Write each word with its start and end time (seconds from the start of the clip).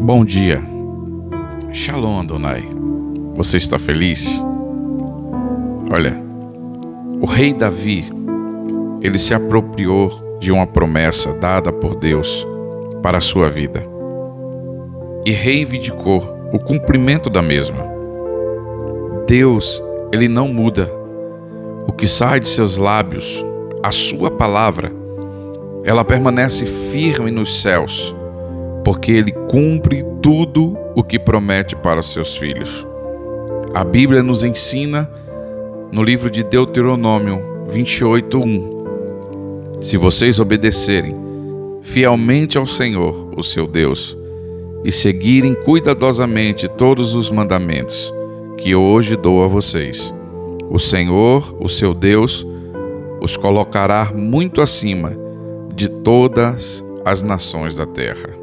Bom 0.00 0.24
dia. 0.24 0.62
Shalom, 1.72 2.20
Adonai. 2.20 2.68
Você 3.34 3.56
está 3.56 3.78
feliz? 3.78 4.42
Olha, 5.90 6.16
o 7.20 7.26
rei 7.26 7.52
Davi, 7.52 8.04
ele 9.00 9.18
se 9.18 9.34
apropriou 9.34 10.38
de 10.38 10.52
uma 10.52 10.66
promessa 10.66 11.32
dada 11.32 11.72
por 11.72 11.96
Deus 11.96 12.46
para 13.02 13.18
a 13.18 13.20
sua 13.20 13.48
vida 13.48 13.84
e 15.24 15.32
reivindicou 15.32 16.22
o 16.52 16.58
cumprimento 16.58 17.28
da 17.28 17.42
mesma. 17.42 17.84
Deus, 19.26 19.82
ele 20.12 20.28
não 20.28 20.48
muda. 20.48 20.92
O 21.88 21.92
que 21.92 22.06
sai 22.06 22.38
de 22.38 22.48
seus 22.48 22.76
lábios, 22.76 23.44
a 23.82 23.90
sua 23.90 24.30
palavra, 24.30 24.92
ela 25.84 26.04
permanece 26.04 26.66
firme 26.66 27.30
nos 27.30 27.60
céus 27.60 28.14
porque 28.86 29.10
ele 29.10 29.32
cumpre 29.50 30.04
tudo 30.22 30.78
o 30.94 31.02
que 31.02 31.18
promete 31.18 31.74
para 31.74 32.04
seus 32.04 32.36
filhos. 32.36 32.86
A 33.74 33.82
Bíblia 33.82 34.22
nos 34.22 34.44
ensina 34.44 35.10
no 35.90 36.04
livro 36.04 36.30
de 36.30 36.44
Deuteronômio 36.44 37.66
28:1. 37.68 39.80
Se 39.80 39.96
vocês 39.96 40.38
obedecerem 40.38 41.16
fielmente 41.82 42.56
ao 42.56 42.64
Senhor, 42.64 43.32
o 43.36 43.42
seu 43.42 43.66
Deus, 43.66 44.16
e 44.84 44.92
seguirem 44.92 45.52
cuidadosamente 45.64 46.68
todos 46.68 47.12
os 47.12 47.28
mandamentos 47.28 48.14
que 48.56 48.76
hoje 48.76 49.16
dou 49.16 49.42
a 49.42 49.48
vocês, 49.48 50.14
o 50.70 50.78
Senhor, 50.78 51.56
o 51.58 51.68
seu 51.68 51.92
Deus, 51.92 52.46
os 53.20 53.36
colocará 53.36 54.12
muito 54.14 54.60
acima 54.60 55.12
de 55.74 55.88
todas 55.88 56.84
as 57.04 57.20
nações 57.20 57.74
da 57.74 57.84
terra. 57.84 58.35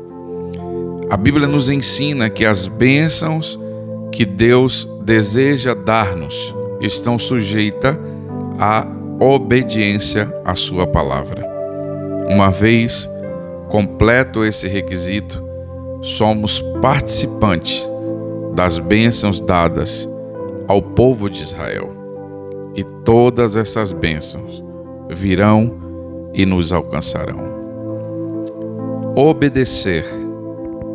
A 1.14 1.16
Bíblia 1.16 1.48
nos 1.48 1.70
ensina 1.70 2.28
que 2.28 2.44
as 2.44 2.66
bênçãos 2.66 3.60
que 4.12 4.26
Deus 4.26 4.90
deseja 5.06 5.76
dar-nos 5.76 6.56
estão 6.82 7.20
sujeitas 7.20 7.96
à 8.58 8.84
obediência 9.20 10.36
à 10.44 10.56
Sua 10.56 10.88
palavra. 10.88 11.46
Uma 12.28 12.50
vez 12.50 13.08
completo 13.70 14.44
esse 14.44 14.68
requisito, 14.68 15.40
somos 16.02 16.60
participantes 16.82 17.88
das 18.56 18.80
bênçãos 18.80 19.40
dadas 19.40 20.10
ao 20.68 20.82
povo 20.82 21.30
de 21.30 21.44
Israel. 21.44 21.96
E 22.74 22.84
todas 22.84 23.56
essas 23.56 23.92
bênçãos 23.92 24.64
virão 25.12 25.78
e 26.34 26.44
nos 26.44 26.74
alcançarão. 26.74 27.54
Obedecer 29.16 30.23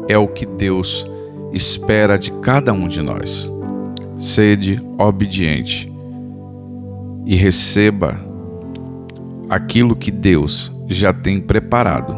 é 0.08 0.16
o 0.16 0.26
que 0.26 0.46
Deus 0.46 1.06
espera 1.52 2.18
de 2.18 2.32
cada 2.32 2.72
um 2.72 2.88
de 2.88 3.02
nós. 3.02 3.48
Sede 4.18 4.80
obediente 4.98 5.92
e 7.24 7.36
receba 7.36 8.18
aquilo 9.48 9.94
que 9.94 10.10
Deus 10.10 10.72
já 10.88 11.12
tem 11.12 11.40
preparado 11.40 12.16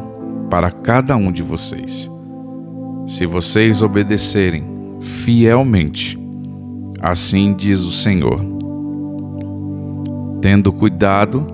para 0.48 0.70
cada 0.70 1.16
um 1.16 1.30
de 1.30 1.42
vocês. 1.42 2.10
Se 3.06 3.26
vocês 3.26 3.82
obedecerem 3.82 4.64
fielmente, 5.00 6.18
assim 7.00 7.52
diz 7.52 7.80
o 7.80 7.90
Senhor, 7.90 8.40
tendo 10.40 10.72
cuidado 10.72 11.46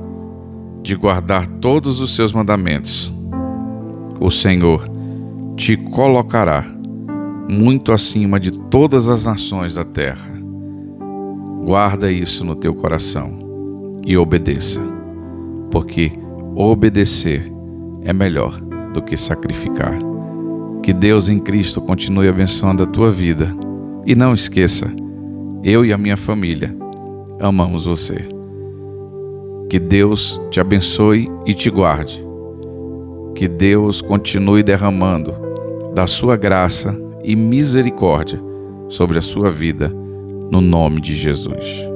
de 0.83 0.95
guardar 0.95 1.47
todos 1.47 2.01
os 2.01 2.15
seus 2.15 2.33
mandamentos, 2.33 3.13
o 4.21 4.31
Senhor 4.31 4.96
te 5.57 5.75
colocará 5.75 6.67
muito 7.49 7.91
acima 7.91 8.39
de 8.39 8.51
todas 8.51 9.09
as 9.09 9.25
nações 9.25 9.75
da 9.75 9.85
terra. 9.85 10.31
Guarda 11.65 12.13
isso 12.13 12.45
no 12.45 12.55
teu 12.55 12.75
coração 12.75 13.39
e 14.07 14.17
obedeça, 14.19 14.81
porque 15.71 16.13
obedecer 16.55 17.51
é 18.05 18.13
melhor 18.13 18.61
do 18.93 19.01
que 19.01 19.17
sacrificar. 19.17 19.99
Que 20.83 20.93
Deus 20.93 21.29
em 21.29 21.41
Cristo 21.41 21.81
continue 21.81 22.29
abençoando 22.29 22.83
a 22.83 22.87
tua 22.87 23.11
vida. 23.11 23.53
E 24.05 24.15
não 24.15 24.35
esqueça, 24.35 24.87
eu 25.65 25.85
e 25.85 25.93
a 25.93 25.99
minha 25.99 26.17
família 26.17 26.77
amamos 27.41 27.87
você. 27.87 28.29
Que 29.69 29.81
Deus 29.81 30.41
te 30.51 30.61
abençoe 30.61 31.29
e 31.45 31.53
te 31.53 31.69
guarde. 31.71 32.25
Que 33.35 33.49
Deus 33.49 34.01
continue 34.01 34.63
derramando 34.63 35.46
da 35.97 36.07
sua 36.07 36.37
graça 36.37 36.95
e 37.25 37.35
misericórdia 37.35 38.39
sobre 38.91 39.17
a 39.19 39.23
sua 39.23 39.51
vida, 39.51 39.89
no 40.51 40.61
nome 40.61 41.01
de 41.01 41.15
Jesus. 41.15 41.96